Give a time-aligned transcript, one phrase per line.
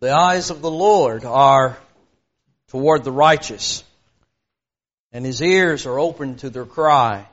[0.00, 1.76] The eyes of the Lord are
[2.68, 3.84] toward the righteous,
[5.12, 7.26] and his ears are open to their cry.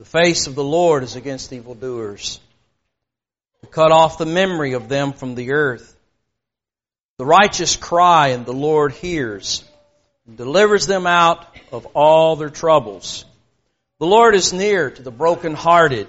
[0.00, 2.40] The face of the Lord is against evildoers,
[3.60, 5.96] to cut off the memory of them from the earth.
[7.18, 9.62] The righteous cry, and the Lord hears,
[10.26, 13.24] and delivers them out of all their troubles.
[14.00, 16.08] The Lord is near to the brokenhearted,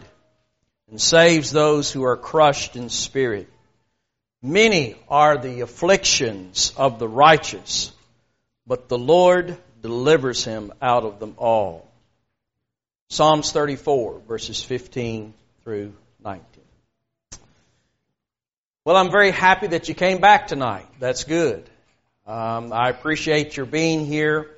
[0.89, 3.47] and saves those who are crushed in spirit.
[4.45, 7.93] Many are the afflictions of the righteous,
[8.67, 11.89] but the Lord delivers him out of them all.
[13.09, 15.93] Psalms 34, verses 15 through
[16.25, 16.43] 19.
[18.83, 20.87] Well, I'm very happy that you came back tonight.
[20.99, 21.63] That's good.
[22.27, 24.49] Um, I appreciate your being here,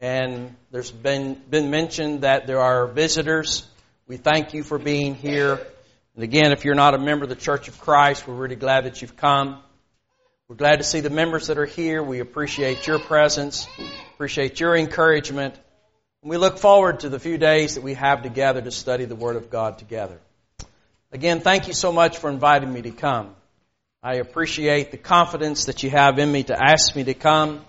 [0.00, 3.66] and there's been been mentioned that there are visitors.
[4.06, 5.66] We thank you for being here.
[6.14, 8.84] And again, if you're not a member of the Church of Christ, we're really glad
[8.84, 9.58] that you've come.
[10.46, 12.04] We're glad to see the members that are here.
[12.04, 13.66] We appreciate your presence,
[14.14, 15.54] appreciate your encouragement.
[16.22, 19.16] And we look forward to the few days that we have together to study the
[19.16, 20.20] Word of God together.
[21.10, 23.34] Again, thank you so much for inviting me to come.
[24.00, 27.64] I appreciate the confidence that you have in me to ask me to come.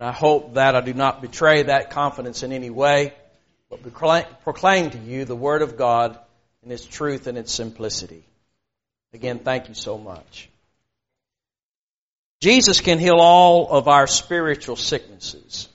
[0.00, 3.12] And I hope that I do not betray that confidence in any way,
[3.70, 3.82] but
[4.42, 6.18] proclaim to you the Word of God
[6.72, 8.24] its truth and its simplicity.
[9.12, 10.48] Again, thank you so much.
[12.40, 15.68] Jesus can heal all of our spiritual sicknesses.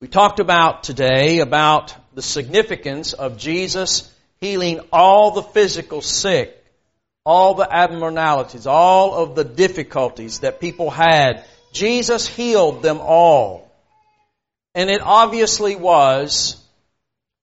[0.00, 6.56] We talked about today about the significance of Jesus healing all the physical sick,
[7.24, 11.44] all the abnormalities, all of the difficulties that people had.
[11.72, 13.70] Jesus healed them all.
[14.74, 16.56] And it obviously was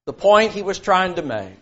[0.05, 1.58] the point he was trying to make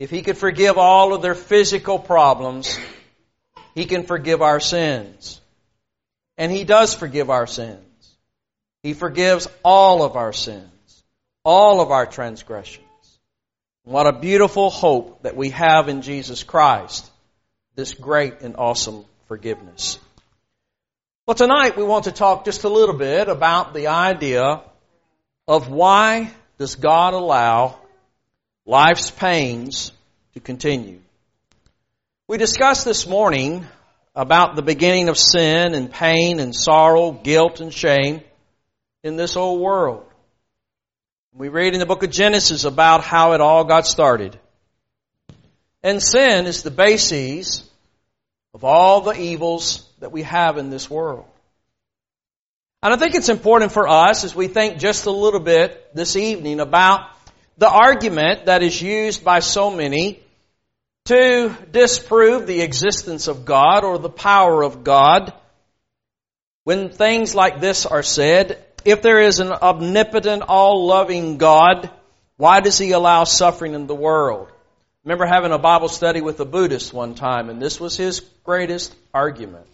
[0.00, 2.76] if He could forgive all of their physical problems,
[3.74, 5.40] He can forgive our sins.
[6.36, 7.84] And He does forgive our sins.
[8.82, 11.04] He forgives all of our sins,
[11.44, 12.86] all of our transgressions.
[13.84, 17.08] What a beautiful hope that we have in Jesus Christ,
[17.74, 19.98] this great and awesome forgiveness.
[21.26, 24.62] Well, tonight we want to talk just a little bit about the idea
[25.46, 27.79] of why does God allow
[28.66, 29.92] life's pains
[30.34, 31.00] to continue.
[32.28, 33.66] We discussed this morning
[34.14, 38.22] about the beginning of sin and pain and sorrow, guilt and shame
[39.02, 40.04] in this old world.
[41.32, 44.38] We read in the book of Genesis about how it all got started.
[45.82, 47.68] And sin is the basis
[48.52, 51.26] of all the evils that we have in this world.
[52.82, 56.16] And I think it's important for us as we think just a little bit this
[56.16, 57.08] evening about
[57.60, 60.18] the argument that is used by so many
[61.04, 65.34] to disprove the existence of God or the power of God.
[66.64, 71.90] When things like this are said, if there is an omnipotent, all-loving God,
[72.38, 74.48] why does He allow suffering in the world?
[75.04, 78.94] remember having a Bible study with a Buddhist one time, and this was his greatest
[79.12, 79.66] argument.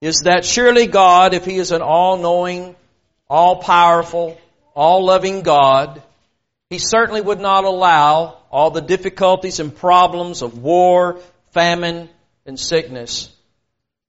[0.00, 2.74] Is that surely God, if He is an all-knowing,
[3.28, 4.38] all-powerful,
[4.74, 6.02] all-loving God,
[6.70, 11.20] he certainly would not allow all the difficulties and problems of war,
[11.50, 12.08] famine,
[12.46, 13.28] and sickness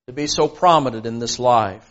[0.06, 1.88] to be so prominent in this life.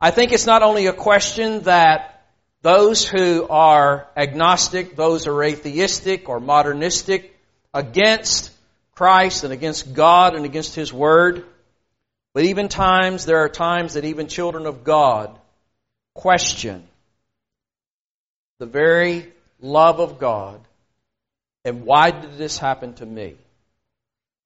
[0.00, 2.24] I think it's not only a question that
[2.62, 7.38] those who are agnostic, those who are atheistic or modernistic
[7.72, 8.50] against
[8.96, 11.44] Christ and against God and against His Word,
[12.34, 15.38] but even times, there are times that even children of God
[16.12, 16.86] question
[18.58, 20.60] the very love of God.
[21.64, 23.34] And why did this happen to me?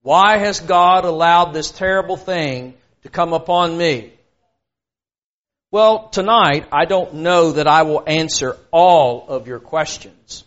[0.02, 4.12] Why has God allowed this terrible thing to come upon me?
[5.70, 10.44] Well, tonight, I don't know that I will answer all of your questions.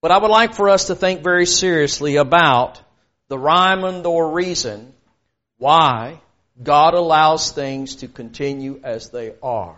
[0.00, 2.80] But I would like for us to think very seriously about
[3.28, 4.92] the rhyme and or reason
[5.58, 6.20] why
[6.62, 9.76] God allows things to continue as they are.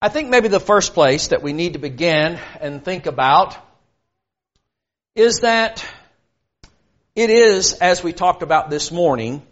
[0.00, 3.56] I think maybe the first place that we need to begin and think about
[5.16, 5.84] is that
[7.16, 9.42] it is, as we talked about this morning,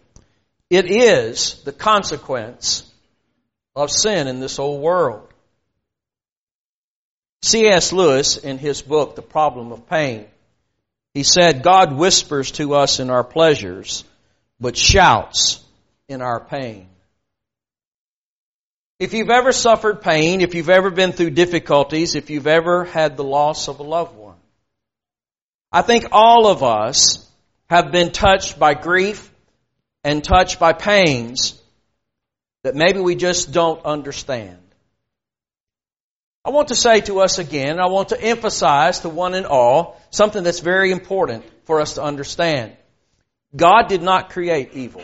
[0.69, 2.89] it is the consequence
[3.75, 5.27] of sin in this old world.
[7.41, 7.91] C.S.
[7.91, 10.27] Lewis, in his book, The Problem of Pain,
[11.13, 14.05] he said, God whispers to us in our pleasures,
[14.61, 15.61] but shouts
[16.07, 16.87] in our pain.
[18.99, 23.15] If you've ever suffered pain, if you've ever been through difficulties, if you've ever had
[23.15, 24.37] the loss of a loved one,
[25.71, 27.29] I think all of us
[27.69, 29.31] have been touched by grief
[30.03, 31.61] and touched by pains
[32.63, 34.57] that maybe we just don't understand.
[36.43, 40.01] I want to say to us again, I want to emphasize to one and all
[40.09, 42.75] something that's very important for us to understand.
[43.55, 45.03] God did not create evil.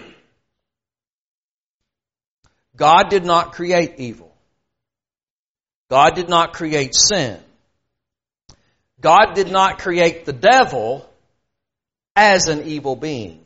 [2.76, 4.34] God did not create evil.
[5.90, 7.40] God did not create sin.
[9.00, 11.08] God did not create the devil
[12.16, 13.44] as an evil being.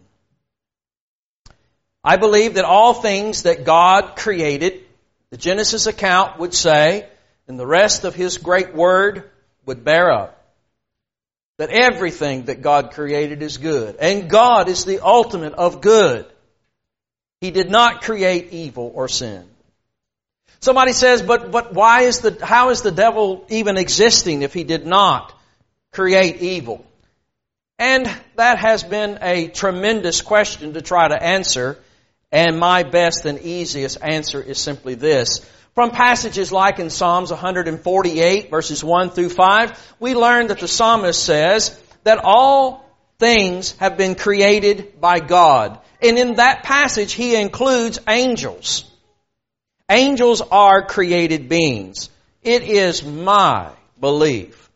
[2.04, 4.84] I believe that all things that God created,
[5.30, 7.10] the Genesis account would say,
[7.48, 9.30] and the rest of His great Word
[9.66, 10.34] would bear up.
[11.58, 13.96] That everything that God created is good.
[13.96, 16.28] And God is the ultimate of good.
[17.42, 19.48] He did not create evil or sin.
[20.60, 24.64] Somebody says, but, but why is the, how is the devil even existing if he
[24.64, 25.34] did not
[25.92, 26.84] create evil?
[27.80, 31.78] And that has been a tremendous question to try to answer.
[32.32, 35.46] And my best and easiest answer is simply this.
[35.76, 41.24] From passages like in Psalms 148 verses 1 through 5, we learn that the psalmist
[41.24, 42.84] says that all
[43.20, 45.80] things have been created by God.
[46.02, 48.86] And in that passage, he includes angels.
[49.90, 52.10] Angels are created beings.
[52.44, 54.70] It is my belief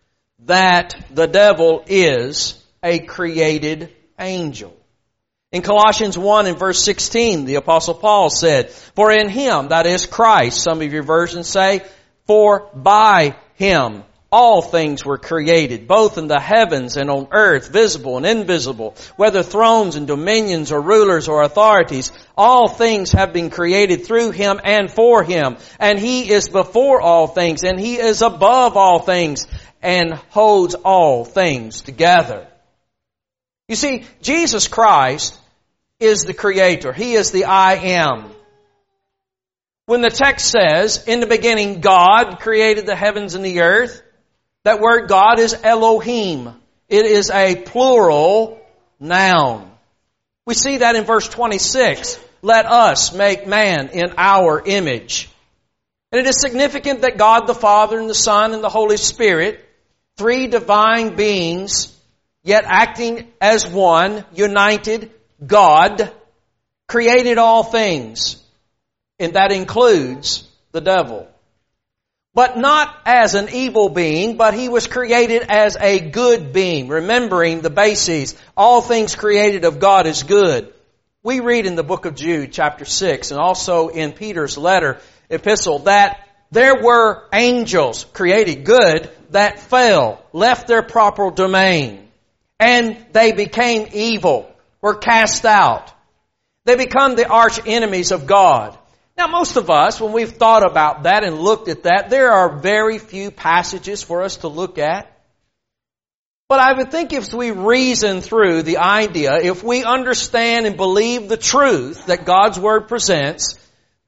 [0.45, 4.75] that the devil is a created angel.
[5.51, 10.05] In Colossians 1 and verse 16, the apostle Paul said, For in him, that is
[10.05, 11.83] Christ, some of your versions say,
[12.25, 18.15] for by him all things were created, both in the heavens and on earth, visible
[18.15, 24.05] and invisible, whether thrones and dominions or rulers or authorities, all things have been created
[24.05, 25.57] through him and for him.
[25.79, 29.47] And he is before all things, and he is above all things,
[29.81, 32.47] and holds all things together.
[33.67, 35.37] You see, Jesus Christ
[35.99, 36.93] is the creator.
[36.93, 38.31] He is the I am.
[39.87, 44.01] When the text says, in the beginning God created the heavens and the earth,
[44.63, 46.53] that word God is Elohim.
[46.89, 48.61] It is a plural
[48.99, 49.71] noun.
[50.45, 52.19] We see that in verse 26.
[52.41, 55.29] Let us make man in our image.
[56.11, 59.63] And it is significant that God the Father and the Son and the Holy Spirit,
[60.17, 61.97] three divine beings,
[62.43, 65.11] yet acting as one, united,
[65.45, 66.11] God
[66.87, 68.43] created all things,
[69.17, 71.30] and that includes the devil.
[72.33, 77.61] But not as an evil being, but he was created as a good being, remembering
[77.61, 78.35] the bases.
[78.55, 80.73] All things created of God is good.
[81.23, 84.99] We read in the book of Jude, chapter 6, and also in Peter's letter,
[85.29, 92.07] epistle, that there were angels created good that fell, left their proper domain,
[92.59, 94.51] and they became evil
[94.81, 95.93] were cast out.
[96.65, 98.77] They become the arch enemies of God.
[99.17, 102.57] Now most of us, when we've thought about that and looked at that, there are
[102.57, 105.07] very few passages for us to look at.
[106.47, 111.29] But I would think if we reason through the idea, if we understand and believe
[111.29, 113.57] the truth that God's Word presents,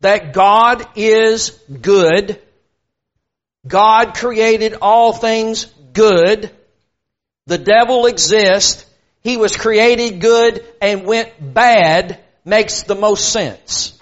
[0.01, 1.51] that God is
[1.81, 2.41] good,
[3.65, 6.51] God created all things good,
[7.45, 8.85] the devil exists,
[9.21, 13.97] he was created good and went bad makes the most sense.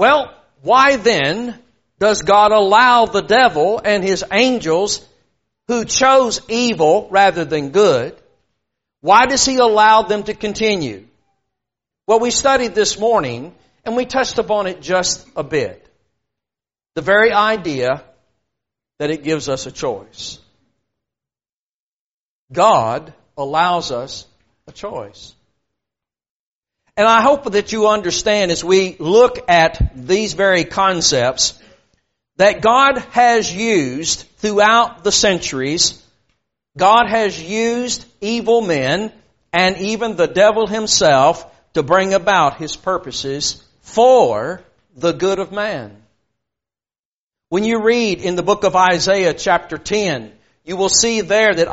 [0.00, 1.58] Well, why then
[1.98, 5.06] does God allow the devil and his angels
[5.68, 8.16] who chose evil rather than good,
[9.02, 11.06] why does he allow them to continue?
[12.06, 13.54] Well, we studied this morning
[13.84, 15.86] and we touched upon it just a bit.
[16.94, 18.02] The very idea
[19.00, 20.38] that it gives us a choice.
[22.50, 24.26] God allows us
[24.66, 25.34] a choice.
[26.96, 31.58] And I hope that you understand as we look at these very concepts
[32.36, 36.02] that God has used throughout the centuries,
[36.76, 39.12] God has used evil men
[39.52, 44.62] and even the devil himself to bring about his purposes for
[44.96, 45.96] the good of man.
[47.48, 50.32] When you read in the book of Isaiah chapter 10,
[50.70, 51.66] you will see there that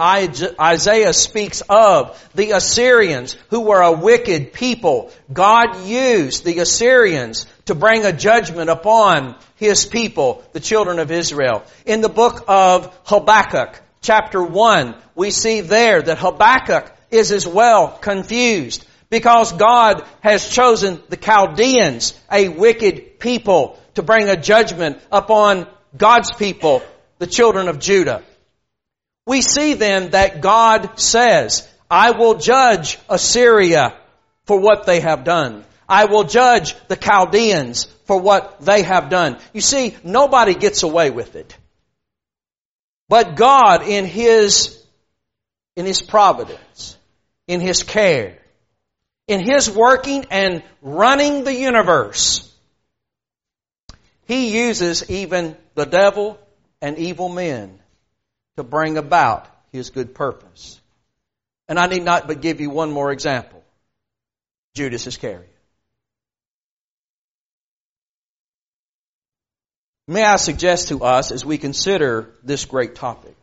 [0.59, 5.11] Isaiah speaks of the Assyrians who were a wicked people.
[5.31, 11.63] God used the Assyrians to bring a judgment upon his people, the children of Israel.
[11.85, 17.89] In the book of Habakkuk, chapter 1, we see there that Habakkuk is as well
[17.89, 25.67] confused because God has chosen the Chaldeans, a wicked people, to bring a judgment upon
[25.95, 26.81] God's people,
[27.19, 28.23] the children of Judah
[29.27, 33.93] we see then that God says, I will judge Assyria
[34.45, 35.65] for what they have done.
[35.87, 39.37] I will judge the Chaldeans for what they have done.
[39.53, 41.57] You see, nobody gets away with it.
[43.09, 44.81] But God in His,
[45.75, 46.97] in His providence,
[47.47, 48.39] in His care,
[49.27, 52.49] in His working and running the universe,
[54.25, 56.39] He uses even the devil
[56.81, 57.79] and evil men
[58.57, 60.79] to bring about His good purpose.
[61.67, 63.63] And I need not but give you one more example.
[64.75, 65.53] Judas Iscariot.
[70.07, 73.35] May I suggest to us as we consider this great topic?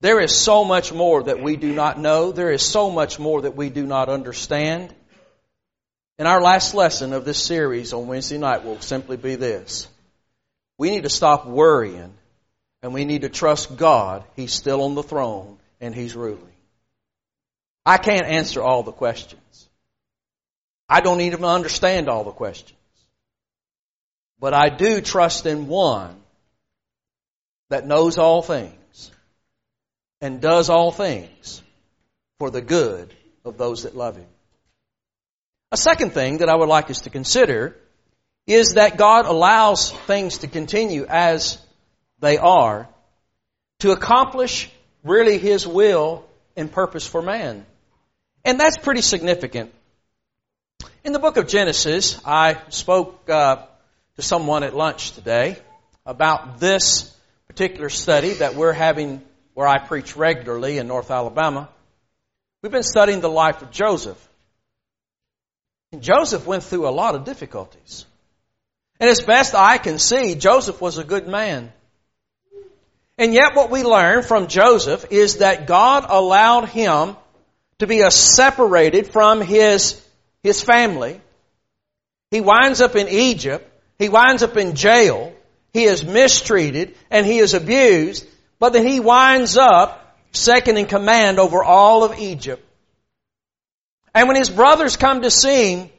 [0.00, 2.32] There is so much more that we do not know.
[2.32, 4.92] There is so much more that we do not understand.
[6.18, 9.86] And our last lesson of this series on Wednesday night will simply be this.
[10.78, 12.14] We need to stop worrying
[12.82, 14.24] and we need to trust God.
[14.36, 16.46] He's still on the throne and He's ruling.
[17.84, 19.68] I can't answer all the questions.
[20.88, 22.76] I don't even understand all the questions.
[24.38, 26.16] But I do trust in one
[27.68, 29.12] that knows all things
[30.20, 31.62] and does all things
[32.38, 34.26] for the good of those that love Him.
[35.72, 37.76] A second thing that I would like us to consider
[38.46, 41.58] is that God allows things to continue as
[42.20, 42.88] they are
[43.80, 44.70] to accomplish
[45.04, 46.24] really His will
[46.56, 47.66] and purpose for man.
[48.44, 49.72] And that's pretty significant.
[51.04, 53.64] In the book of Genesis, I spoke uh,
[54.16, 55.56] to someone at lunch today
[56.04, 57.14] about this
[57.48, 59.22] particular study that we're having
[59.54, 61.68] where I preach regularly in North Alabama.
[62.62, 64.28] We've been studying the life of Joseph.
[65.92, 68.04] And Joseph went through a lot of difficulties.
[69.00, 71.72] And as best I can see, Joseph was a good man.
[73.20, 77.16] And yet what we learn from Joseph is that God allowed him
[77.78, 80.00] to be separated from his,
[80.42, 81.20] his family.
[82.32, 85.34] He winds up in Egypt he winds up in jail.
[85.74, 88.26] He is mistreated and he is abused,
[88.58, 92.66] but then he winds up second in command over all of Egypt.
[94.14, 95.90] And when his brothers come to see him,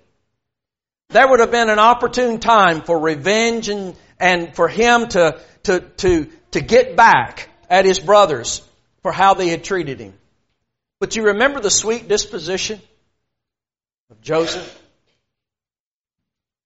[1.10, 5.80] there would have been an opportune time for revenge and, and for him to, to,
[5.80, 8.62] to, to get back at his brothers
[9.02, 10.14] for how they had treated him.
[11.00, 12.80] But you remember the sweet disposition
[14.12, 14.80] of Joseph?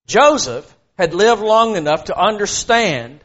[0.06, 3.20] Joseph had lived long enough to understand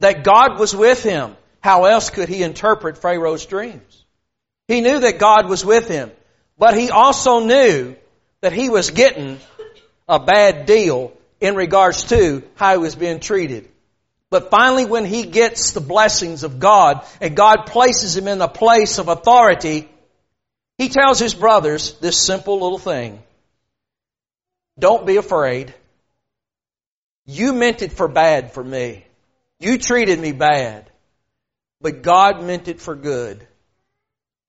[0.00, 1.36] that God was with him.
[1.60, 4.04] How else could he interpret Pharaoh's dreams?
[4.66, 6.10] He knew that God was with him,
[6.58, 7.96] but he also knew
[8.40, 9.38] that he was getting
[10.08, 13.68] a bad deal in regards to how he was being treated.
[14.30, 18.48] But finally, when he gets the blessings of God and God places him in a
[18.48, 19.88] place of authority,
[20.78, 23.22] he tells his brothers this simple little thing.
[24.78, 25.74] Don't be afraid.
[27.26, 29.04] You meant it for bad for me.
[29.58, 30.90] You treated me bad.
[31.80, 33.46] But God meant it for good.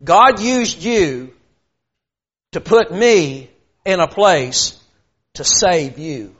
[0.03, 1.33] God used you
[2.51, 3.49] to put me
[3.85, 4.79] in a place
[5.35, 6.35] to save you.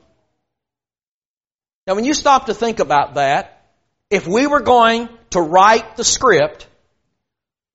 [1.92, 3.66] Now when you stop to think about that,
[4.10, 6.66] if we were going to write the script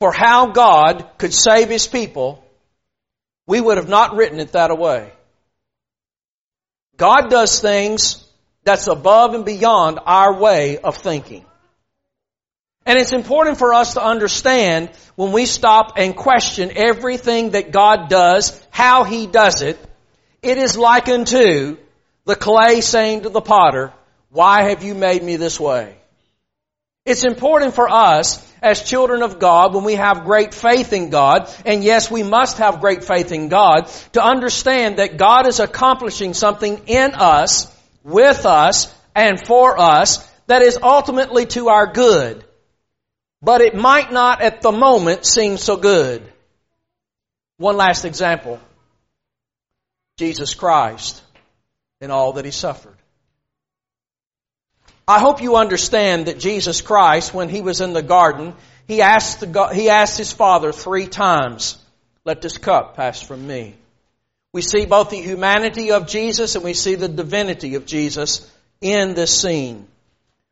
[0.01, 2.43] for how God could save His people,
[3.47, 5.13] we would have not written it that way.
[6.97, 8.27] God does things
[8.65, 11.45] that's above and beyond our way of thinking.
[12.87, 18.09] And it's important for us to understand when we stop and question everything that God
[18.09, 19.79] does, how He does it,
[20.41, 21.77] it is likened to
[22.25, 23.93] the clay saying to the potter,
[24.31, 25.97] why have you made me this way?
[27.05, 31.49] It's important for us as children of God when we have great faith in God,
[31.65, 36.35] and yes, we must have great faith in God, to understand that God is accomplishing
[36.35, 42.45] something in us with us and for us that is ultimately to our good.
[43.41, 46.23] But it might not at the moment seem so good.
[47.59, 48.61] One last example.
[50.19, 51.23] Jesus Christ
[52.01, 52.96] and all that He suffered.
[55.09, 58.55] I hope you understand that Jesus Christ, when He was in the garden,
[58.89, 61.79] He asked, the, he asked His Father three times,
[62.25, 63.77] let this cup pass from me.
[64.53, 69.15] We see both the humanity of Jesus and we see the divinity of Jesus in
[69.15, 69.87] this scene.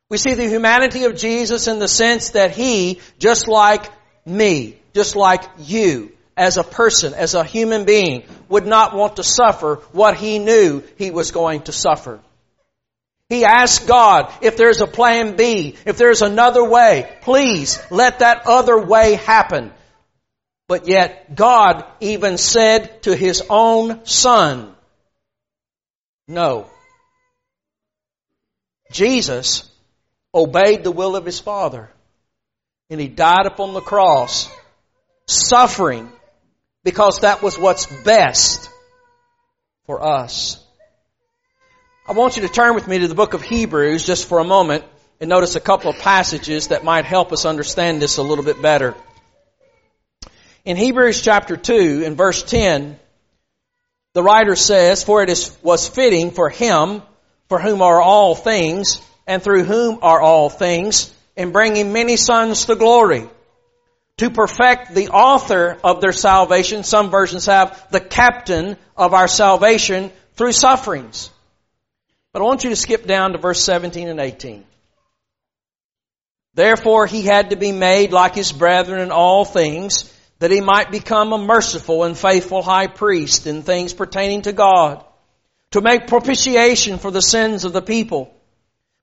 [0.09, 3.91] We see the humanity of Jesus in the sense that He, just like
[4.25, 9.25] me, just like you, as a person, as a human being, would not want to
[9.25, 12.21] suffer what He knew He was going to suffer.
[13.35, 18.47] He asked God if there's a plan B, if there's another way, please let that
[18.47, 19.73] other way happen.
[20.69, 24.73] But yet God even said to his own son,
[26.29, 26.71] no.
[28.93, 29.69] Jesus
[30.33, 31.91] obeyed the will of his Father
[32.89, 34.49] and he died upon the cross
[35.27, 36.09] suffering
[36.85, 38.71] because that was what's best
[39.87, 40.64] for us.
[42.07, 44.45] I want you to turn with me to the book of Hebrews just for a
[44.45, 44.85] moment
[45.21, 48.61] and notice a couple of passages that might help us understand this a little bit
[48.61, 48.95] better.
[50.67, 52.99] In Hebrews chapter 2 in verse 10,
[54.13, 57.01] the writer says, For it is, was fitting for him,
[57.49, 62.67] for whom are all things, and through whom are all things, in bringing many sons
[62.67, 63.27] to glory,
[64.19, 66.85] to perfect the author of their salvation.
[66.85, 71.31] Some versions have the captain of our salvation through sufferings.
[72.35, 74.65] But I want you to skip down to verse 17 and 18.
[76.55, 80.91] Therefore he had to be made like his brethren in all things, that he might
[80.91, 85.05] become a merciful and faithful high priest in things pertaining to God,
[85.71, 88.35] to make propitiation for the sins of the people.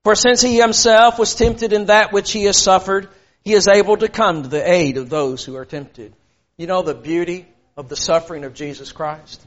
[0.03, 3.07] For since he himself was tempted in that which he has suffered,
[3.45, 6.13] he is able to come to the aid of those who are tempted.
[6.57, 7.47] You know the beauty
[7.77, 9.41] of the suffering of Jesus Christ?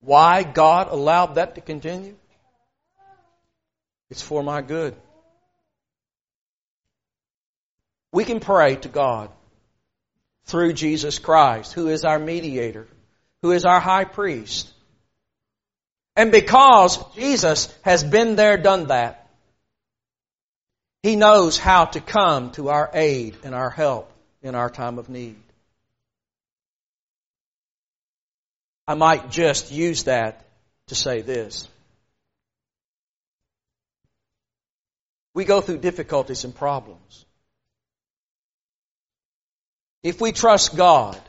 [0.00, 2.14] Why God allowed that to continue?
[4.10, 4.94] It's for my good.
[8.12, 9.30] We can pray to God
[10.44, 12.88] through Jesus Christ, who is our mediator,
[13.42, 14.72] who is our high priest.
[16.16, 19.28] And because Jesus has been there, done that,
[21.02, 24.10] He knows how to come to our aid and our help
[24.42, 25.36] in our time of need.
[28.88, 30.46] I might just use that
[30.86, 31.68] to say this.
[35.34, 37.26] We go through difficulties and problems.
[40.02, 41.20] If we trust God,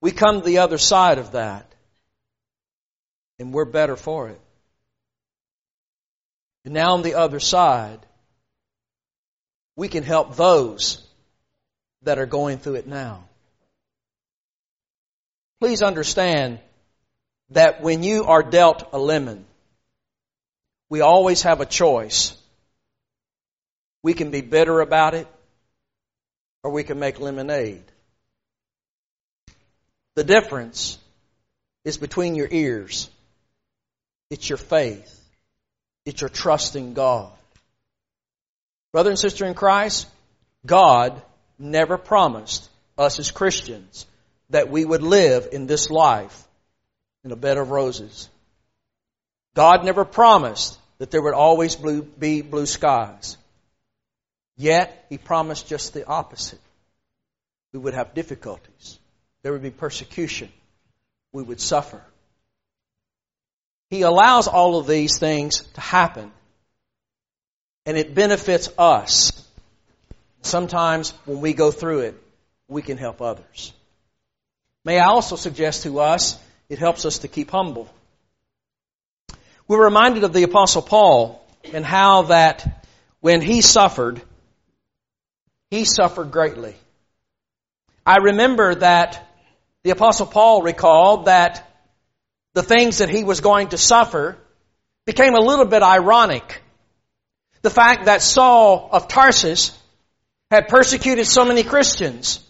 [0.00, 1.70] we come to the other side of that
[3.38, 4.40] and we're better for it.
[6.64, 8.00] And now on the other side,
[9.76, 11.06] we can help those
[12.04, 13.24] that are going through it now.
[15.62, 16.58] Please understand
[17.50, 19.44] that when you are dealt a lemon,
[20.90, 22.36] we always have a choice.
[24.02, 25.28] We can be bitter about it,
[26.64, 27.84] or we can make lemonade.
[30.16, 30.98] The difference
[31.84, 33.08] is between your ears.
[34.30, 35.16] It's your faith.
[36.04, 37.30] It's your trust in God.
[38.92, 40.08] Brother and sister in Christ,
[40.66, 41.22] God
[41.56, 44.06] never promised us as Christians
[44.52, 46.46] that we would live in this life
[47.24, 48.28] in a bed of roses.
[49.54, 53.36] God never promised that there would always be blue skies.
[54.56, 56.60] Yet, He promised just the opposite.
[57.72, 58.98] We would have difficulties.
[59.42, 60.50] There would be persecution.
[61.32, 62.02] We would suffer.
[63.88, 66.30] He allows all of these things to happen.
[67.86, 69.32] And it benefits us.
[70.42, 72.22] Sometimes when we go through it,
[72.68, 73.72] we can help others.
[74.84, 77.88] May I also suggest to us, it helps us to keep humble.
[79.68, 82.84] We're reminded of the apostle Paul and how that
[83.20, 84.20] when he suffered,
[85.70, 86.74] he suffered greatly.
[88.04, 89.28] I remember that
[89.84, 91.68] the apostle Paul recalled that
[92.54, 94.36] the things that he was going to suffer
[95.06, 96.62] became a little bit ironic.
[97.62, 99.78] The fact that Saul of Tarsus
[100.50, 102.40] had persecuted so many Christians.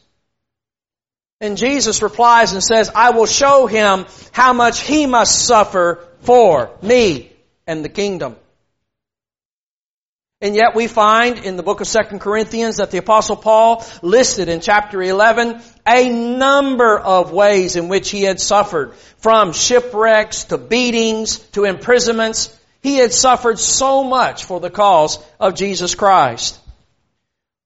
[1.43, 6.71] And Jesus replies and says, I will show him how much he must suffer for
[6.83, 7.33] me
[7.67, 8.37] and the kingdom.
[10.41, 14.49] And yet we find in the book of 2 Corinthians that the apostle Paul listed
[14.49, 18.95] in chapter 11 a number of ways in which he had suffered.
[19.19, 22.57] From shipwrecks to beatings to imprisonments.
[22.83, 26.57] He had suffered so much for the cause of Jesus Christ.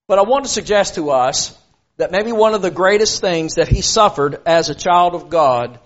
[0.08, 1.54] But I want to suggest to us
[1.96, 5.78] that maybe one of the greatest things that he suffered as a child of God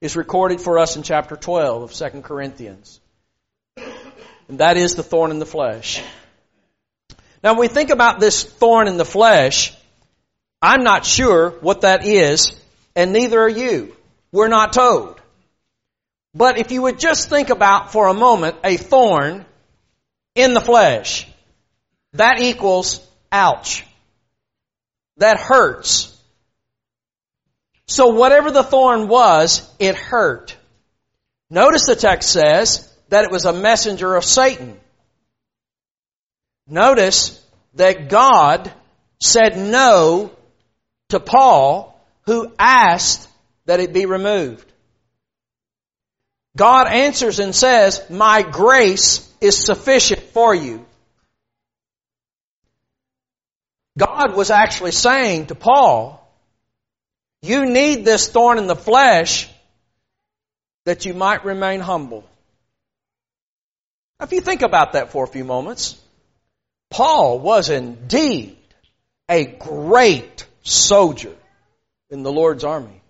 [0.00, 3.00] is recorded for us in chapter 12 of 2 Corinthians.
[4.48, 6.02] And that is the thorn in the flesh.
[7.42, 9.74] Now, when we think about this thorn in the flesh,
[10.60, 12.54] I'm not sure what that is,
[12.94, 13.96] and neither are you.
[14.32, 15.20] We're not told.
[16.34, 19.46] But if you would just think about for a moment a thorn
[20.34, 21.26] in the flesh,
[22.12, 23.00] that equals
[23.32, 23.84] ouch.
[25.18, 26.12] That hurts.
[27.86, 30.56] So whatever the thorn was, it hurt.
[31.50, 34.78] Notice the text says that it was a messenger of Satan.
[36.66, 37.42] Notice
[37.74, 38.72] that God
[39.20, 40.32] said no
[41.10, 43.28] to Paul, who asked
[43.66, 44.66] that it be removed.
[46.56, 50.85] God answers and says, My grace is sufficient for you.
[54.16, 56.26] God was actually saying to Paul,
[57.42, 59.48] You need this thorn in the flesh
[60.86, 62.24] that you might remain humble.
[64.20, 66.00] If you think about that for a few moments,
[66.90, 68.56] Paul was indeed
[69.28, 71.34] a great soldier
[72.08, 73.02] in the Lord's army.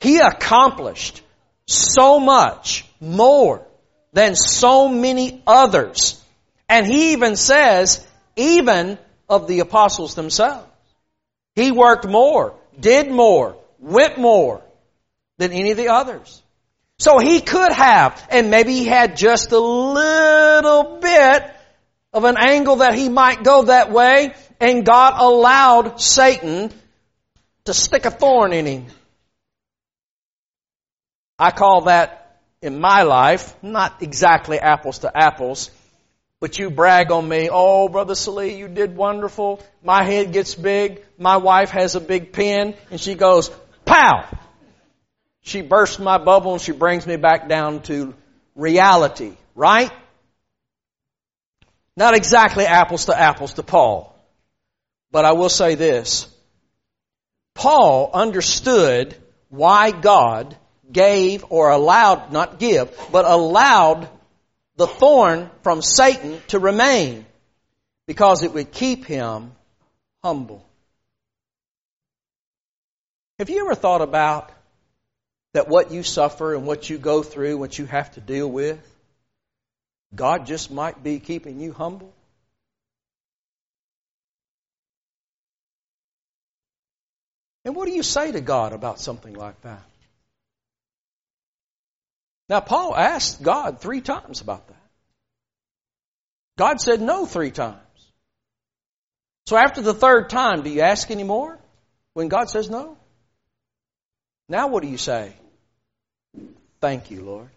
[0.00, 1.20] He accomplished
[1.66, 3.66] so much more
[4.12, 6.22] than so many others.
[6.68, 10.66] And he even says, even of the apostles themselves.
[11.54, 14.62] He worked more, did more, went more
[15.38, 16.42] than any of the others.
[16.98, 21.44] So he could have, and maybe he had just a little bit
[22.12, 26.72] of an angle that he might go that way, and God allowed Satan
[27.64, 28.86] to stick a thorn in him.
[31.38, 35.70] I call that in my life, not exactly apples to apples,
[36.40, 39.60] but you brag on me, oh, Brother Salee, you did wonderful.
[39.82, 41.04] My head gets big.
[41.18, 43.50] My wife has a big pen, and she goes,
[43.84, 44.28] pow!
[45.40, 48.14] She bursts my bubble and she brings me back down to
[48.54, 49.90] reality, right?
[51.96, 54.14] Not exactly apples to apples to Paul.
[55.10, 56.28] But I will say this.
[57.54, 59.16] Paul understood
[59.48, 60.56] why God
[60.92, 64.08] gave or allowed, not give, but allowed
[64.78, 67.26] the thorn from Satan to remain
[68.06, 69.50] because it would keep him
[70.22, 70.64] humble.
[73.40, 74.52] Have you ever thought about
[75.52, 78.78] that what you suffer and what you go through, what you have to deal with,
[80.14, 82.12] God just might be keeping you humble?
[87.64, 89.82] And what do you say to God about something like that?
[92.48, 94.74] Now, Paul asked God three times about that.
[96.56, 97.78] God said no three times.
[99.46, 101.58] So after the third time, do you ask any more
[102.14, 102.98] when God says no?
[104.48, 105.32] Now what do you say?
[106.80, 107.48] Thank you, Lord.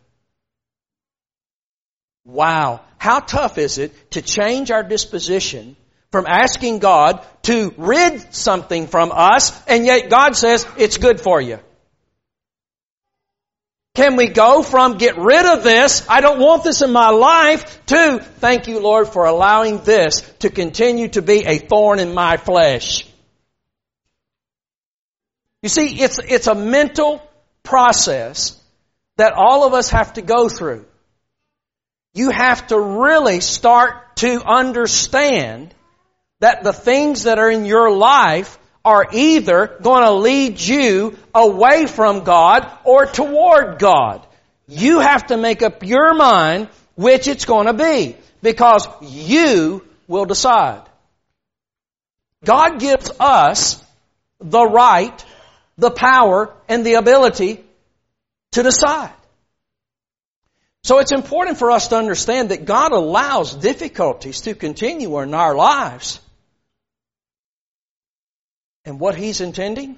[2.26, 2.82] Wow.
[2.98, 5.76] How tough is it to change our disposition
[6.12, 11.42] from asking God to rid something from us, and yet God says it's good for
[11.42, 11.60] you?
[13.94, 17.86] Can we go from get rid of this, I don't want this in my life,
[17.88, 22.38] to thank you Lord for allowing this to continue to be a thorn in my
[22.38, 23.06] flesh?
[25.62, 27.22] You see, it's, it's a mental
[27.64, 28.58] process
[29.18, 30.86] that all of us have to go through.
[32.14, 35.74] You have to really start to understand
[36.40, 41.86] that the things that are in your life are either going to lead you away
[41.86, 44.26] from God or toward God.
[44.68, 50.26] You have to make up your mind which it's going to be because you will
[50.26, 50.84] decide.
[52.44, 53.84] God gives us
[54.40, 55.26] the right,
[55.78, 57.64] the power, and the ability
[58.54, 59.14] to decide.
[60.84, 65.54] So it's important for us to understand that God allows difficulties to continue in our
[65.54, 66.20] lives
[68.86, 69.98] and what He's intending?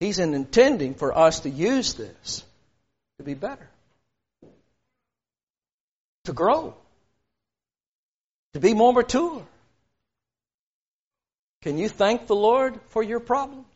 [0.00, 2.44] He's intending for us to use this
[3.18, 3.68] to be better,
[6.24, 6.74] to grow,
[8.54, 9.46] to be more mature.
[11.62, 13.66] Can you thank the Lord for your problems?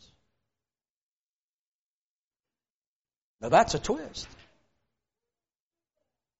[3.40, 4.26] Now that's a twist.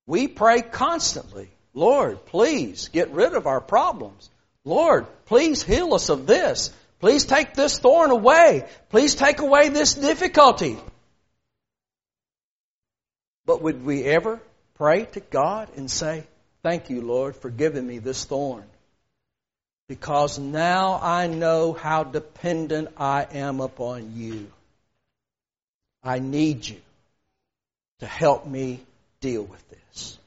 [0.07, 4.31] We pray constantly, Lord, please get rid of our problems.
[4.67, 6.73] Lord, please heal us of this.
[6.99, 8.67] Please take this thorn away.
[8.91, 10.77] Please take away this difficulty.
[13.47, 14.41] But would we ever
[14.75, 16.25] pray to God and say,
[16.65, 18.65] Thank you, Lord, for giving me this thorn?
[19.89, 24.51] Because now I know how dependent I am upon you.
[26.03, 26.81] I need you
[28.01, 28.81] to help me
[29.21, 30.19] deal with this.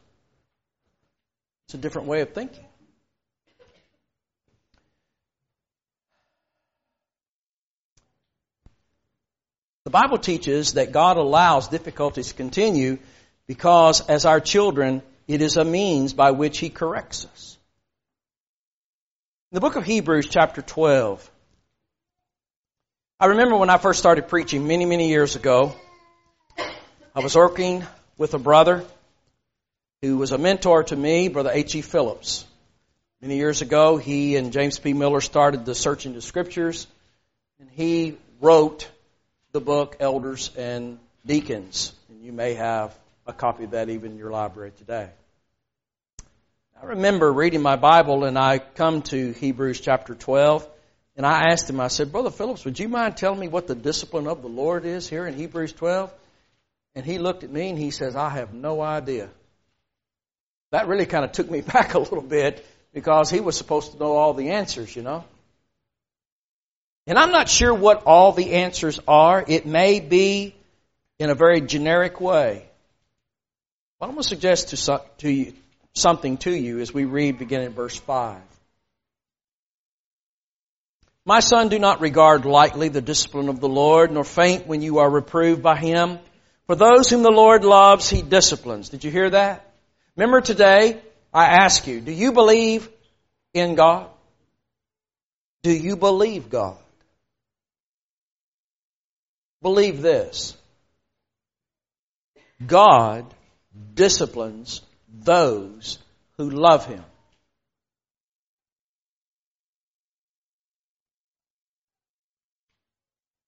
[1.65, 2.63] It's a different way of thinking.
[9.89, 12.99] The Bible teaches that God allows difficulties to continue
[13.47, 17.57] because, as our children, it is a means by which He corrects us.
[19.51, 21.31] In the book of Hebrews, chapter 12,
[23.19, 25.73] I remember when I first started preaching many, many years ago,
[27.15, 27.83] I was working
[28.15, 28.85] with a brother
[30.03, 31.81] who was a mentor to me, Brother H.E.
[31.81, 32.45] Phillips.
[33.23, 34.93] Many years ago, he and James P.
[34.93, 36.85] Miller started the Searching the Scriptures,
[37.59, 38.87] and he wrote
[39.51, 41.93] the book Elders and Deacons.
[42.09, 45.09] And you may have a copy of that even in your library today.
[46.81, 50.67] I remember reading my Bible and I come to Hebrews chapter 12
[51.17, 53.75] and I asked him, I said, Brother Phillips, would you mind telling me what the
[53.75, 56.13] discipline of the Lord is here in Hebrews 12?
[56.95, 59.29] And he looked at me and he says, I have no idea.
[60.71, 63.99] That really kind of took me back a little bit because he was supposed to
[63.99, 65.25] know all the answers, you know.
[67.09, 69.43] And I'm not sure what all the answers are.
[69.45, 70.53] It may be
[71.17, 72.63] in a very generic way.
[73.99, 75.53] But I'm going to suggest to, to you,
[75.93, 78.39] something to you as we read beginning in verse 5.
[81.25, 84.99] My son, do not regard lightly the discipline of the Lord, nor faint when you
[84.99, 86.19] are reproved by him.
[86.67, 88.89] For those whom the Lord loves, he disciplines.
[88.89, 89.67] Did you hear that?
[90.15, 91.01] Remember today,
[91.33, 92.87] I ask you, do you believe
[93.55, 94.11] in God?
[95.63, 96.77] Do you believe God?
[99.61, 100.55] Believe this.
[102.65, 103.25] God
[103.93, 105.99] disciplines those
[106.37, 107.03] who love Him.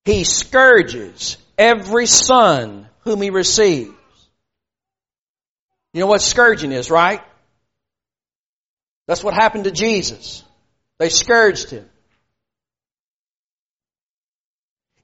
[0.06, 3.92] He scourges every son whom he receives.
[5.94, 7.22] You know what scourging is, right?
[9.08, 10.44] That's what happened to Jesus.
[10.98, 11.88] They scourged him.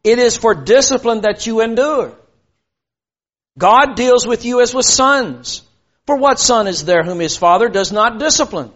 [0.07, 2.13] It is for discipline that you endure.
[3.57, 5.63] God deals with you as with sons.
[6.05, 8.71] For what son is there whom his father does not discipline?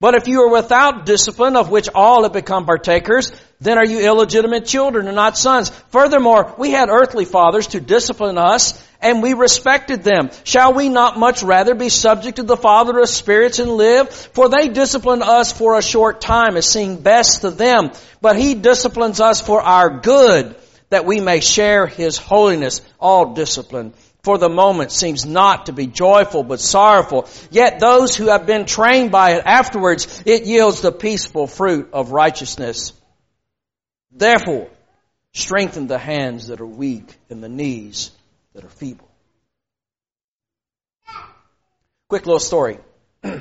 [0.00, 4.00] But if you are without discipline, of which all have become partakers, then are you
[4.00, 5.70] illegitimate children and not sons.
[5.88, 10.30] Furthermore, we had earthly fathers to discipline us, and we respected them.
[10.44, 14.10] Shall we not much rather be subject to the Father of spirits and live?
[14.10, 17.92] For they discipline us for a short time, as seeing best to them.
[18.22, 20.56] But He disciplines us for our good,
[20.88, 22.80] that we may share His holiness.
[22.98, 27.28] All discipline for the moment seems not to be joyful but sorrowful.
[27.50, 32.10] Yet those who have been trained by it afterwards, it yields the peaceful fruit of
[32.10, 32.94] righteousness.
[34.10, 34.70] Therefore,
[35.34, 38.10] strengthen the hands that are weak and the knees
[38.54, 39.08] that are feeble.
[42.08, 42.78] Quick little story.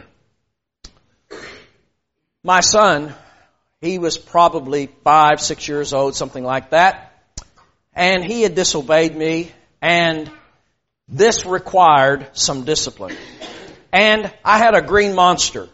[2.43, 3.13] My son,
[3.81, 7.11] he was probably five, six years old, something like that.
[7.93, 10.31] And he had disobeyed me and
[11.07, 13.15] this required some discipline.
[13.91, 15.69] And I had a green monster.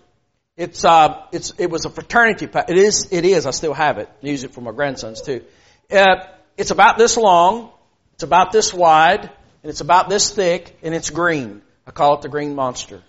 [0.58, 2.70] It's, uh, it's, it was a fraternity pack.
[2.70, 4.10] It is, it is, I still have it.
[4.22, 5.44] Use it for my grandsons too.
[5.90, 6.26] Uh,
[6.58, 7.72] it's about this long,
[8.20, 11.62] it's about this wide, and it's about this thick, and it's green.
[11.88, 13.02] I call it the green monster.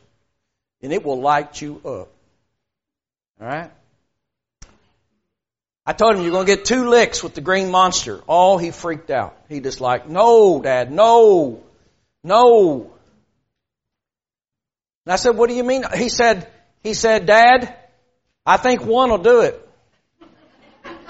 [0.83, 2.13] And it will light you up.
[3.43, 3.73] Alright?
[5.85, 8.21] I told him you're going to get two licks with the green monster.
[8.29, 9.37] Oh, he freaked out.
[9.49, 11.61] He just like, no, dad, no.
[12.23, 12.93] No.
[15.07, 15.83] And I said, what do you mean?
[15.93, 16.47] He said,
[16.85, 17.77] he said, Dad,
[18.47, 19.69] I think one will do it.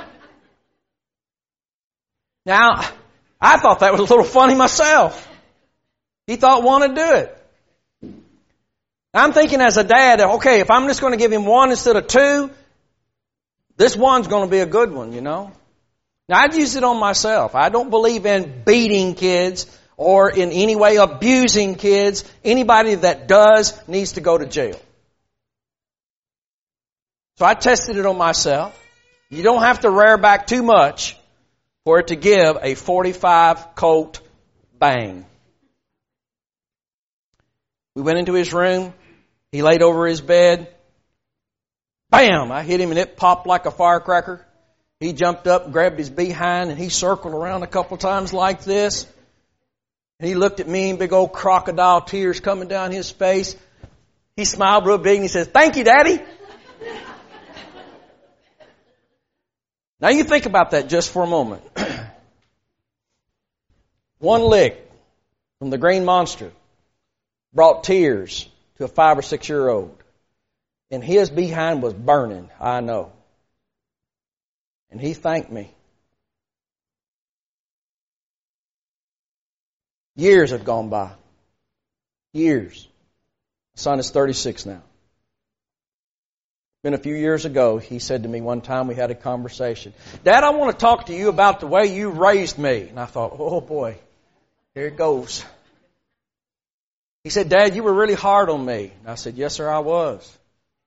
[2.46, 2.80] Now,
[3.40, 5.26] I thought that was a little funny myself.
[6.26, 7.36] He thought one would do it.
[9.12, 11.96] I'm thinking as a dad, okay, if I'm just going to give him one instead
[11.96, 12.50] of two,
[13.76, 15.52] this one's going to be a good one, you know.
[16.28, 17.56] Now I'd use it on myself.
[17.56, 23.76] I don't believe in beating kids or in any way abusing kids, anybody that does
[23.88, 24.78] needs to go to jail.
[27.38, 28.78] So I tested it on myself.
[29.30, 31.16] You don't have to rear back too much
[31.84, 34.20] for it to give a 45 Colt
[34.78, 35.24] bang.
[37.94, 38.94] We went into his room.
[39.52, 40.74] He laid over his bed.
[42.10, 42.52] Bam!
[42.52, 44.46] I hit him and it popped like a firecracker.
[45.00, 49.06] He jumped up, grabbed his behind, and he circled around a couple times like this.
[50.18, 53.56] And he looked at me big old crocodile tears coming down his face.
[54.36, 56.20] He smiled real big and he says, thank you, daddy.
[60.00, 61.62] Now you think about that just for a moment.
[64.18, 64.90] One lick
[65.58, 66.50] from the green monster
[67.52, 69.96] brought tears to a five or six year old.
[70.90, 73.12] And his behind was burning, I know.
[74.90, 75.70] And he thanked me.
[80.16, 81.12] Years have gone by.
[82.32, 82.88] Years.
[83.74, 84.82] My son is 36 now.
[86.82, 89.92] Been a few years ago, he said to me one time, we had a conversation.
[90.24, 92.88] Dad, I want to talk to you about the way you raised me.
[92.88, 93.98] And I thought, oh boy,
[94.74, 95.44] here it goes.
[97.22, 98.92] He said, Dad, you were really hard on me.
[99.00, 100.38] And I said, yes sir, I was.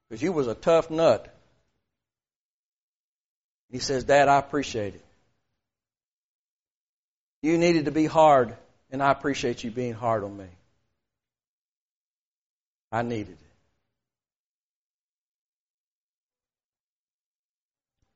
[0.10, 1.28] because you was a tough nut.
[3.72, 5.04] He says, Dad, I appreciate it.
[7.42, 8.56] You needed to be hard,
[8.92, 10.46] and I appreciate you being hard on me.
[12.92, 13.43] I needed it.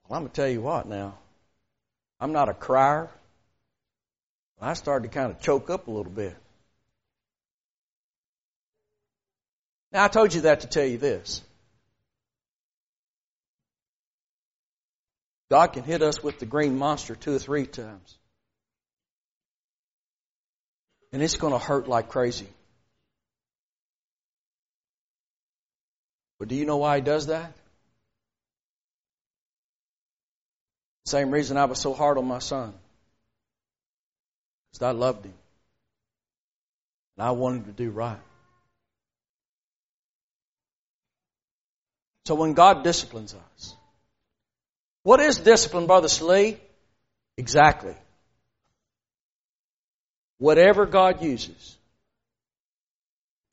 [0.08, 1.18] Well, I'm going to tell you what now.
[2.20, 3.10] I'm not a crier.
[4.60, 6.36] I started to kind of choke up a little bit.
[9.92, 11.42] Now, I told you that to tell you this.
[15.50, 18.18] God can hit us with the green monster two or three times.
[21.14, 22.48] And it's going to hurt like crazy.
[26.40, 27.54] But do you know why He does that?
[31.08, 32.74] Same reason I was so hard on my son.
[34.74, 35.34] Because I loved him.
[37.16, 38.20] And I wanted to do right.
[42.26, 43.74] So when God disciplines us,
[45.04, 46.58] what is discipline, Brother Slee?
[47.38, 47.96] Exactly.
[50.40, 51.78] Whatever God uses,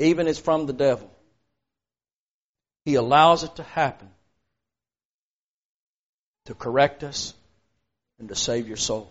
[0.01, 1.09] even it's from the devil,
[2.85, 4.11] He allows it to happen
[6.47, 7.33] to correct us
[8.19, 9.11] and to save your soul.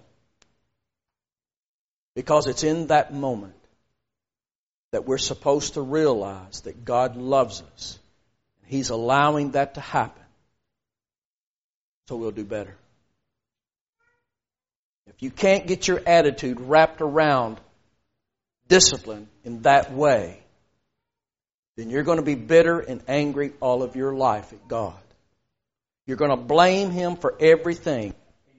[2.15, 3.55] Because it's in that moment
[4.91, 7.99] that we're supposed to realize that God loves us.
[8.61, 10.23] And He's allowing that to happen
[12.07, 12.75] so we'll do better.
[15.07, 17.59] If you can't get your attitude wrapped around
[18.67, 20.39] discipline in that way,
[21.75, 24.99] then you're going to be bitter and angry all of your life at God.
[26.05, 28.13] You're going to blame Him for everything.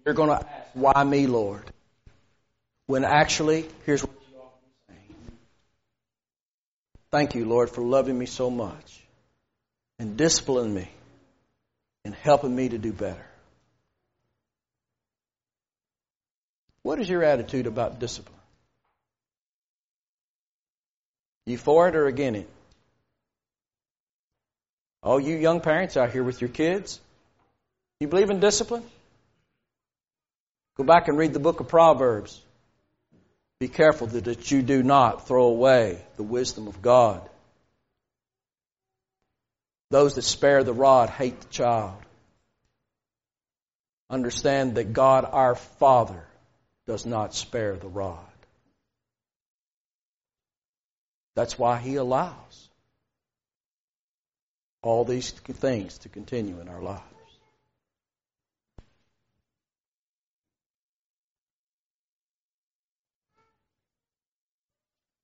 [0.05, 1.63] You're going to ask, Why me, Lord?
[2.87, 5.39] When actually, here's what you ought to be saying
[7.11, 9.01] Thank you, Lord, for loving me so much
[9.99, 10.89] and disciplining me
[12.05, 13.27] and helping me to do better.
[16.83, 18.35] What is your attitude about discipline?
[21.47, 22.49] You for it or against it?
[25.03, 27.01] All you young parents out here with your kids,
[28.01, 28.83] you believe in discipline?
[30.77, 32.41] Go back and read the book of Proverbs.
[33.61, 37.29] Be careful that you do not throw away the wisdom of God.
[39.91, 41.97] Those that spare the rod hate the child.
[44.11, 46.25] Understand that God our Father
[46.87, 48.19] does not spare the rod.
[51.37, 52.69] That's why He allows
[54.83, 57.14] all these things to continue in our lives.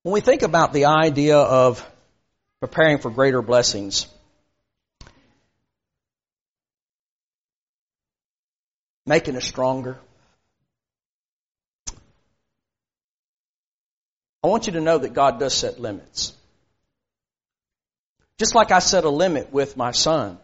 [0.03, 1.87] When we think about the idea of
[2.59, 4.07] preparing for greater blessings,
[9.05, 9.99] making us stronger,
[14.43, 16.33] I want you to know that God does set limits.
[18.39, 20.39] Just like I set a limit with my son.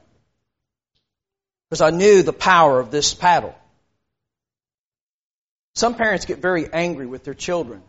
[1.68, 3.56] Because I knew the power of this paddle.
[5.74, 7.82] Some parents get very angry with their children.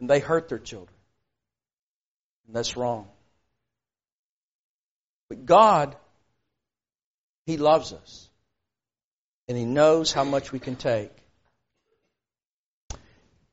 [0.00, 0.94] And they hurt their children.
[2.46, 3.08] And that's wrong.
[5.28, 5.96] But God,
[7.46, 8.28] He loves us.
[9.48, 11.10] And He knows how much we can take.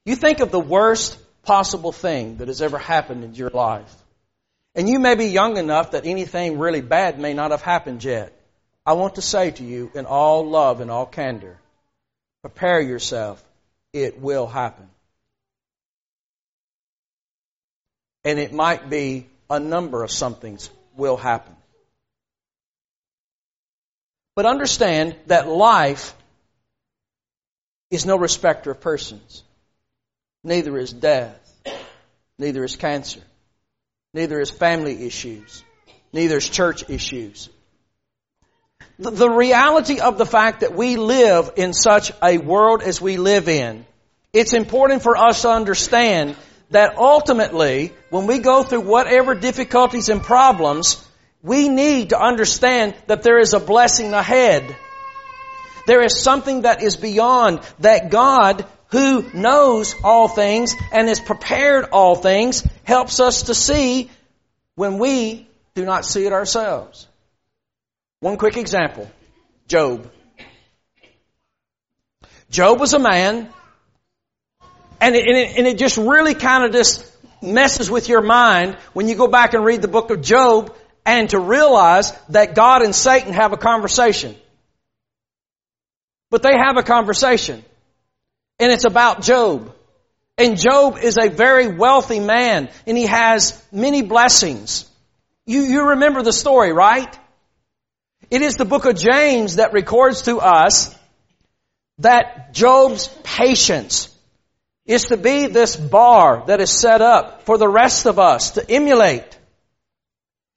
[0.05, 3.93] You think of the worst possible thing that has ever happened in your life.
[4.75, 8.33] And you may be young enough that anything really bad may not have happened yet.
[8.85, 11.57] I want to say to you in all love and all candor,
[12.41, 13.43] prepare yourself.
[13.93, 14.89] It will happen.
[18.25, 21.55] And it might be a number of somethings will happen.
[24.35, 26.13] But understand that life
[27.89, 29.43] is no respecter of persons.
[30.43, 31.39] Neither is death.
[32.37, 33.21] Neither is cancer.
[34.13, 35.63] Neither is family issues.
[36.11, 37.49] Neither is church issues.
[38.99, 43.17] The, the reality of the fact that we live in such a world as we
[43.17, 43.85] live in,
[44.33, 46.35] it's important for us to understand
[46.71, 51.05] that ultimately, when we go through whatever difficulties and problems,
[51.43, 54.75] we need to understand that there is a blessing ahead.
[55.85, 61.85] There is something that is beyond that God who knows all things and has prepared
[61.91, 64.09] all things helps us to see
[64.75, 67.07] when we do not see it ourselves.
[68.21, 69.09] One quick example.
[69.67, 70.11] Job.
[72.49, 73.49] Job was a man
[75.01, 78.75] and it, and it, and it just really kind of just messes with your mind
[78.93, 80.75] when you go back and read the book of Job
[81.05, 84.35] and to realize that God and Satan have a conversation.
[86.31, 87.63] But they have a conversation.
[88.59, 89.73] And it's about Job.
[90.37, 94.89] And Job is a very wealthy man and he has many blessings.
[95.45, 97.17] You, you remember the story, right?
[98.31, 100.95] It is the book of James that records to us
[101.99, 104.14] that Job's patience
[104.85, 108.69] is to be this bar that is set up for the rest of us to
[108.69, 109.37] emulate.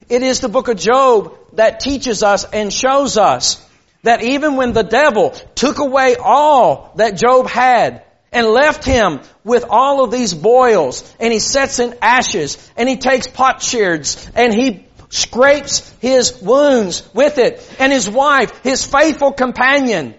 [0.09, 3.65] It is the book of Job that teaches us and shows us
[4.03, 9.65] that even when the devil took away all that Job had and left him with
[9.69, 14.87] all of these boils and he sets in ashes and he takes potsherds and he
[15.09, 20.15] scrapes his wounds with it and his wife, his faithful companion,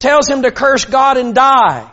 [0.00, 1.90] tells him to curse God and die.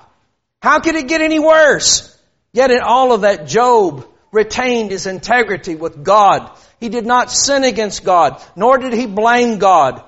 [0.66, 2.12] How could it get any worse?
[2.52, 6.50] Yet in all of that, Job retained his integrity with God.
[6.80, 10.04] He did not sin against God, nor did he blame God.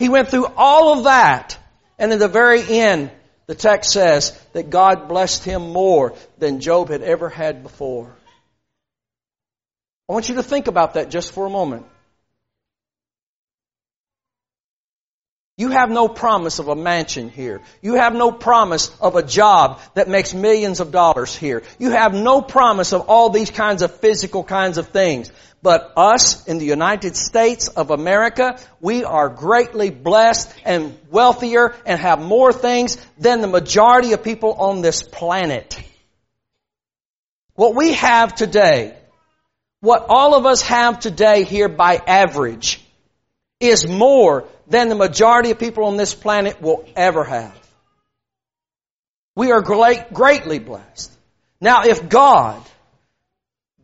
[0.00, 1.56] He went through all of that,
[2.00, 3.12] and in the very end,
[3.46, 8.12] the text says that God blessed him more than Job had ever had before.
[10.08, 11.86] I want you to think about that just for a moment.
[15.58, 17.60] You have no promise of a mansion here.
[17.82, 21.62] You have no promise of a job that makes millions of dollars here.
[21.78, 25.30] You have no promise of all these kinds of physical kinds of things.
[25.62, 32.00] But us in the United States of America, we are greatly blessed and wealthier and
[32.00, 35.78] have more things than the majority of people on this planet.
[37.54, 38.96] What we have today,
[39.80, 42.81] what all of us have today here by average,
[43.62, 47.56] is more than the majority of people on this planet will ever have.
[49.36, 51.10] We are great, greatly blessed.
[51.60, 52.60] Now, if God,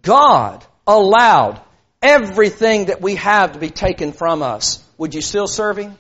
[0.03, 1.61] God allowed
[2.03, 5.97] everything that we have to be taken from us, would you still serve Him?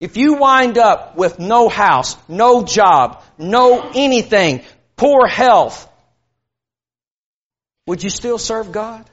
[0.00, 4.62] If you wind up with no house, no job, no anything,
[4.96, 5.88] poor health,
[7.86, 9.08] would you still serve God?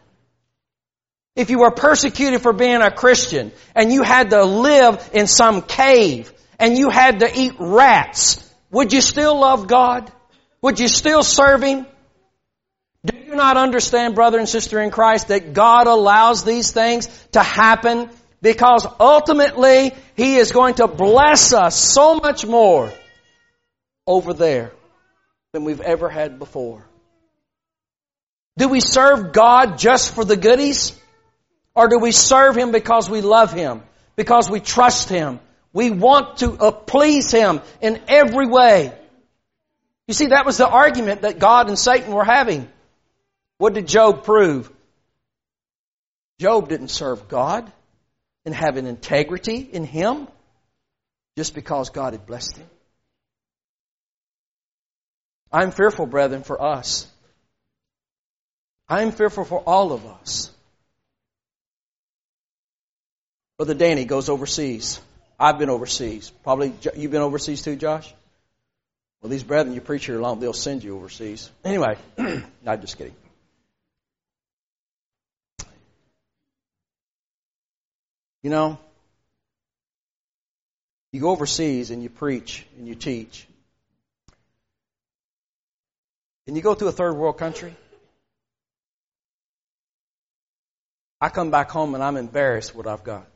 [1.35, 5.61] If you were persecuted for being a Christian and you had to live in some
[5.61, 10.11] cave and you had to eat rats, would you still love God?
[10.61, 11.85] Would you still serve Him?
[13.05, 17.41] Do you not understand, brother and sister in Christ, that God allows these things to
[17.41, 18.09] happen
[18.41, 22.91] because ultimately He is going to bless us so much more
[24.05, 24.71] over there
[25.53, 26.85] than we've ever had before?
[28.57, 30.93] Do we serve God just for the goodies?
[31.75, 33.81] Or do we serve Him because we love Him?
[34.15, 35.39] Because we trust Him?
[35.73, 38.93] We want to uh, please Him in every way.
[40.07, 42.67] You see, that was the argument that God and Satan were having.
[43.57, 44.71] What did Job prove?
[46.39, 47.71] Job didn't serve God
[48.45, 50.27] and have an integrity in Him
[51.37, 52.67] just because God had blessed him.
[55.51, 57.07] I'm fearful, brethren, for us.
[58.87, 60.51] I'm fearful for all of us
[63.61, 64.99] Brother Danny goes overseas.
[65.39, 66.31] I've been overseas.
[66.41, 68.11] Probably you've been overseas too, Josh?
[69.21, 71.51] Well, these brethren you preach here long, they'll send you overseas.
[71.63, 71.95] Anyway,
[72.63, 73.13] not just kidding.
[78.41, 78.79] You know,
[81.11, 83.45] you go overseas and you preach and you teach.
[86.47, 87.75] And you go to a third world country.
[91.21, 93.27] I come back home and I'm embarrassed what I've got.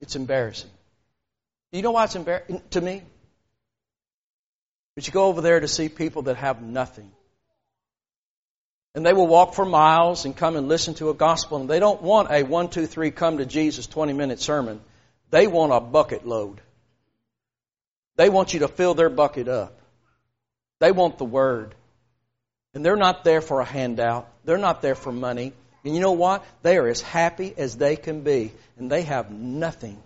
[0.00, 0.70] It's embarrassing.
[1.72, 3.02] You know why it's embarrassing to me?
[4.94, 7.10] But you go over there to see people that have nothing.
[8.94, 11.58] And they will walk for miles and come and listen to a gospel.
[11.58, 14.80] And they don't want a one, two, three, come to Jesus 20 minute sermon.
[15.30, 16.60] They want a bucket load.
[18.16, 19.78] They want you to fill their bucket up.
[20.80, 21.74] They want the word.
[22.74, 24.28] And they're not there for a handout.
[24.44, 25.52] They're not there for money.
[25.88, 26.44] And you know what?
[26.60, 29.96] They are as happy as they can be, and they have nothing.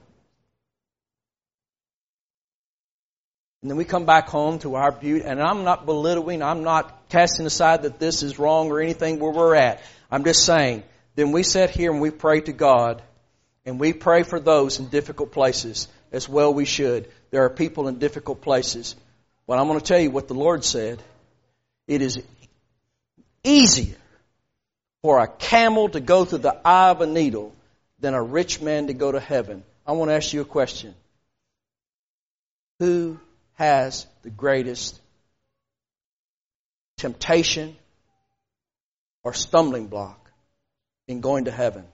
[3.60, 7.08] And then we come back home to our beauty, and I'm not belittling, I'm not
[7.08, 9.82] casting aside that this is wrong or anything where we're at.
[10.08, 10.84] I'm just saying,
[11.16, 13.02] then we sit here and we pray to God,
[13.66, 17.10] and we pray for those in difficult places, as well we should.
[17.32, 18.94] There are people in difficult places.
[19.48, 21.02] But I'm going to tell you what the Lord said.
[21.88, 22.22] It is
[23.42, 23.96] easier
[25.02, 27.52] for a camel to go through the eye of a needle
[27.98, 29.64] than a rich man to go to heaven.
[29.86, 30.94] I want to ask you a question.
[32.78, 33.18] Who
[33.54, 35.00] has the greatest
[36.98, 37.76] temptation
[39.24, 40.30] or stumbling block
[41.08, 41.84] in going to heaven?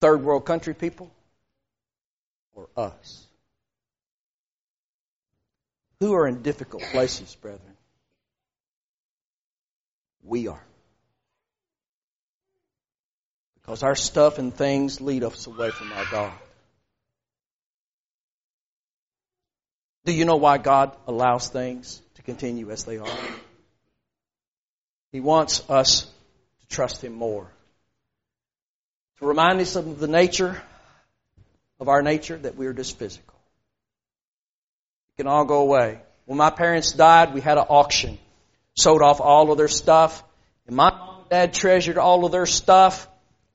[0.00, 1.10] Third world country people
[2.54, 3.24] or us?
[6.00, 7.76] Who are in difficult places, brethren?
[10.22, 10.62] We are.
[13.66, 16.32] Because our stuff and things lead us away from our God.
[20.04, 23.18] Do you know why God allows things to continue as they are?
[25.10, 27.50] He wants us to trust Him more.
[29.18, 30.62] To remind us of the nature
[31.80, 33.34] of our nature that we are just physical.
[35.10, 35.98] It can all go away.
[36.26, 38.18] When my parents died, we had an auction.
[38.76, 40.22] Sold off all of their stuff.
[40.68, 43.08] And my mom and dad treasured all of their stuff.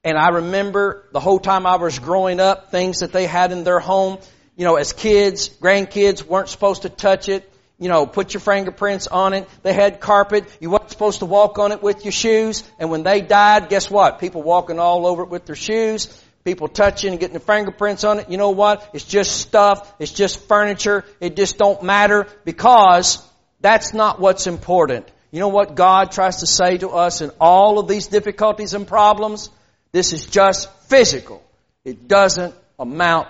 [0.03, 3.63] And I remember the whole time I was growing up, things that they had in
[3.63, 4.17] their home.
[4.55, 7.47] You know, as kids, grandkids weren't supposed to touch it.
[7.77, 9.47] You know, put your fingerprints on it.
[9.63, 10.45] They had carpet.
[10.59, 12.63] You weren't supposed to walk on it with your shoes.
[12.79, 14.19] And when they died, guess what?
[14.19, 16.07] People walking all over it with their shoes
[16.43, 18.29] people touching and getting their fingerprints on it.
[18.29, 18.89] You know what?
[18.93, 19.93] It's just stuff.
[19.99, 21.05] It's just furniture.
[21.19, 23.23] It just don't matter because
[23.59, 25.07] that's not what's important.
[25.31, 28.87] You know what God tries to say to us in all of these difficulties and
[28.87, 29.49] problems?
[29.91, 31.43] This is just physical.
[31.83, 33.27] It doesn't amount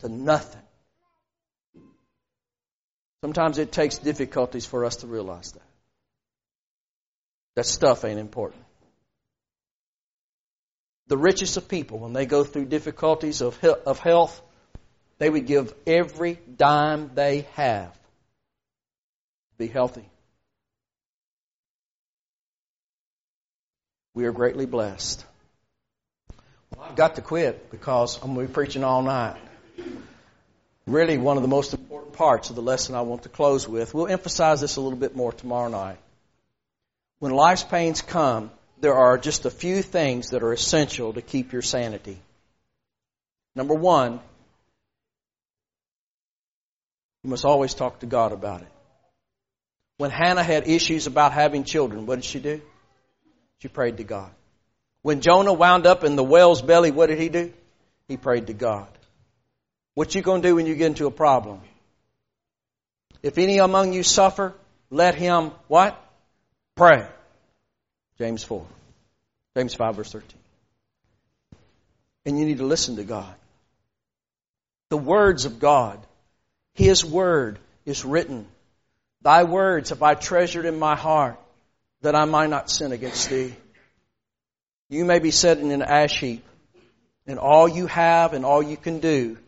[0.00, 0.60] to nothing.
[3.22, 5.62] Sometimes it takes difficulties for us to realize that.
[7.54, 8.64] That stuff ain't important
[11.12, 14.40] the richest of people, when they go through difficulties of, health,
[15.18, 17.98] they would give every dime they have to
[19.58, 20.08] be healthy.
[24.14, 25.22] We are greatly blessed.
[26.76, 29.36] Well, I've got to quit because I'm going to be preaching all night.
[30.86, 33.94] Really, one of the most important parts of the lesson I want to close with.
[33.94, 35.98] We'll emphasize this a little bit more tomorrow night.
[37.20, 38.50] When life's pains come,
[38.80, 42.18] there are just a few things that are essential to keep your sanity.
[43.54, 44.18] Number one,
[47.22, 48.68] you must always talk to God about it.
[49.98, 52.60] When Hannah had issues about having children, what did she do?
[53.60, 54.30] She prayed to God.
[55.02, 57.52] When Jonah wound up in the whale's belly, what did he do?
[58.08, 58.88] He prayed to God.
[59.94, 61.60] What you going to do when you get into a problem?
[63.22, 64.54] If any among you suffer,
[64.90, 65.98] let him what?
[66.76, 67.06] Pray.
[68.18, 68.64] James 4.
[69.56, 70.38] James 5, verse 13.
[72.24, 73.34] And you need to listen to God.
[74.88, 75.98] The words of God,
[76.74, 78.46] His word is written.
[79.22, 81.38] Thy words have I treasured in my heart
[82.02, 83.54] that I might not sin against thee.
[84.92, 86.44] You may be sitting in an ash heap,
[87.26, 89.38] and all you have and all you can do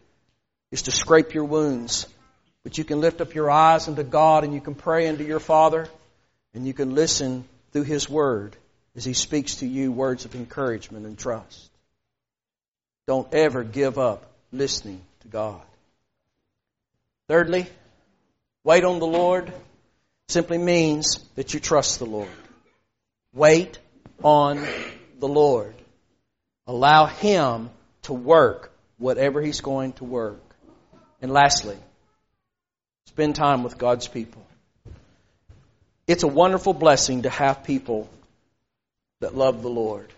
[0.71, 2.07] is to scrape your wounds.
[2.63, 5.41] But you can lift up your eyes unto God and you can pray unto your
[5.41, 5.87] Father
[6.55, 8.57] and you can listen through His Word
[8.97, 11.71] as He speaks to you words of encouragement and trust.
[13.07, 15.61] Don't ever give up listening to God.
[17.29, 17.67] Thirdly,
[18.65, 19.53] wait on the Lord
[20.29, 22.31] simply means that you trust the Lord.
[23.35, 23.79] Wait
[24.23, 24.67] on
[25.19, 25.75] the Lord.
[26.67, 27.71] Allow Him
[28.03, 30.41] to work whatever He's going to work.
[31.21, 31.77] And lastly,
[33.07, 34.45] spend time with God's people.
[36.07, 38.09] It's a wonderful blessing to have people
[39.21, 40.13] that love the Lord.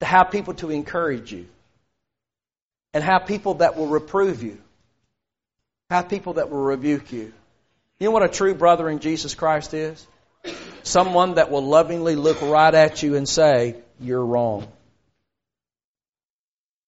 [0.00, 1.46] To have people to encourage you.
[2.92, 4.58] And have people that will reprove you.
[5.90, 7.32] Have people that will rebuke you.
[7.98, 10.06] You know what a true brother in Jesus Christ is?
[10.82, 14.68] Someone that will lovingly look right at you and say, You're wrong.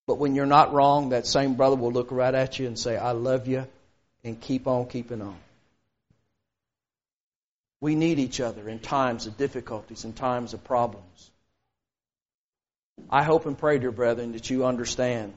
[0.07, 2.97] But when you're not wrong, that same brother will look right at you and say,
[2.97, 3.67] I love you,
[4.23, 5.37] and keep on keeping on.
[7.81, 11.31] We need each other in times of difficulties, in times of problems.
[13.11, 15.35] I hope and pray, dear brethren, that you understand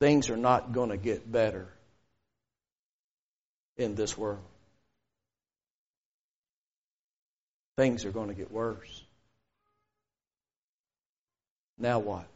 [0.00, 1.66] things are not going to get better
[3.76, 4.42] in this world.
[7.76, 9.02] Things are going to get worse.
[11.78, 12.26] Now what?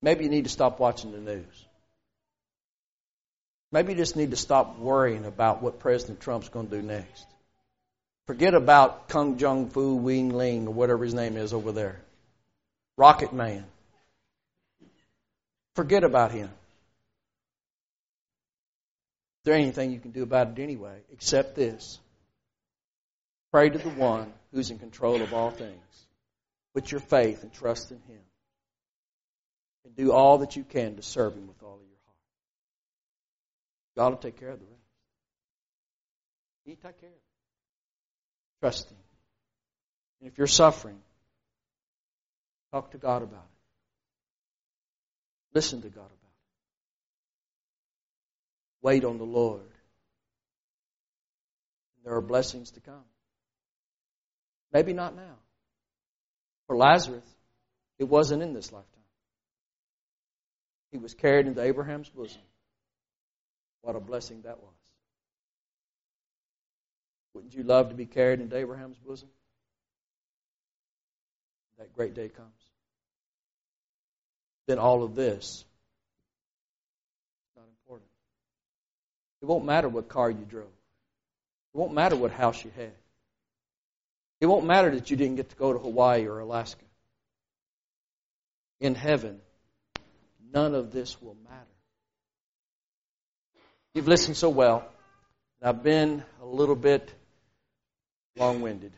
[0.00, 1.64] Maybe you need to stop watching the news.
[3.72, 7.26] Maybe you just need to stop worrying about what President Trump's going to do next.
[8.26, 12.00] Forget about Kung Jung Fu Wing Ling or whatever his name is over there.
[12.96, 13.64] Rocket Man.
[15.74, 16.48] Forget about him.
[19.38, 21.98] Is there anything you can do about it anyway, except this?
[23.50, 26.06] Pray to the one who's in control of all things.
[26.74, 28.20] Put your faith and trust in him.
[29.84, 32.18] And do all that you can to serve him with all of your heart.
[33.96, 34.78] God will take care of the rest.
[36.68, 37.22] He take care of it.
[38.60, 38.96] Trust Him.
[40.20, 40.98] And if you're suffering,
[42.72, 43.58] talk to God about it.
[45.54, 46.18] Listen to God about it.
[48.82, 49.62] Wait on the Lord.
[52.04, 53.04] There are blessings to come.
[54.72, 55.36] Maybe not now.
[56.66, 57.24] For Lazarus,
[57.98, 58.92] it wasn't in this lifetime.
[60.92, 62.42] He was carried into Abraham's bosom.
[63.82, 64.74] What a blessing that was.
[67.34, 69.28] Wouldn't you love to be carried into Abraham's bosom?
[71.78, 72.48] That great day comes.
[74.66, 75.64] Then all of this is
[77.56, 78.10] not important.
[79.40, 80.66] It won't matter what car you drove.
[80.66, 82.92] It won't matter what house you had.
[84.40, 86.84] It won't matter that you didn't get to go to Hawaii or Alaska.
[88.80, 89.40] In heaven,
[90.52, 91.64] none of this will matter.
[93.94, 94.88] You've listened so well,
[95.60, 97.12] and I've been a little bit
[98.36, 98.92] long winded.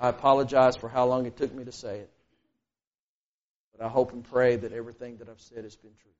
[0.00, 2.10] I apologize for how long it took me to say it,
[3.76, 6.10] but I hope and pray that everything that I've said has been true.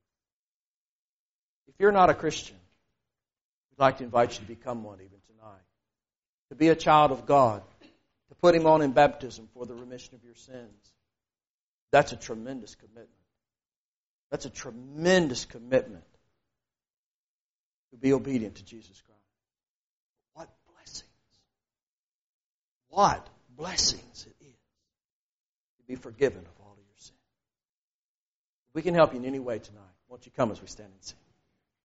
[1.68, 2.56] If you're not a Christian,
[3.70, 5.62] we'd like to invite you to become one even tonight.
[6.50, 7.62] To be a child of God
[8.28, 10.92] to put him on in baptism for the remission of your sins.
[11.90, 13.08] That's a tremendous commitment.
[14.30, 16.04] That's a tremendous commitment
[17.90, 19.20] to be obedient to Jesus Christ.
[20.34, 21.08] What blessings!
[22.90, 23.26] What
[23.56, 24.56] blessings it is
[25.78, 27.18] to be forgiven of all of your sins.
[28.68, 30.90] If we can help you in any way tonight, won't you come as we stand
[30.92, 31.16] and sing?